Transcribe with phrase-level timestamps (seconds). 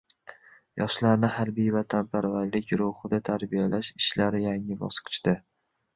[0.81, 5.37] Yoshlarni harbiy-vatanparvarlik ruhida tarbiyalash ishlari yangi bosqichda